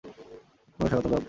পুনরায় 0.03 0.89
স্বাগতম, 0.91 1.09
বব। 1.09 1.19